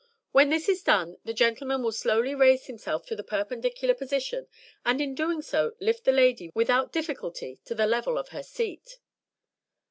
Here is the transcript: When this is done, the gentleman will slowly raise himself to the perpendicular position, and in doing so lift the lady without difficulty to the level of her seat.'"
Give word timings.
When 0.31 0.49
this 0.49 0.67
is 0.67 0.81
done, 0.81 1.17
the 1.25 1.31
gentleman 1.31 1.83
will 1.83 1.91
slowly 1.91 2.33
raise 2.33 2.65
himself 2.65 3.05
to 3.05 3.15
the 3.15 3.23
perpendicular 3.23 3.93
position, 3.93 4.47
and 4.83 4.99
in 4.99 5.13
doing 5.13 5.43
so 5.43 5.75
lift 5.79 6.05
the 6.05 6.11
lady 6.11 6.49
without 6.55 6.91
difficulty 6.91 7.59
to 7.65 7.75
the 7.75 7.85
level 7.85 8.17
of 8.17 8.29
her 8.29 8.41
seat.'" 8.41 8.97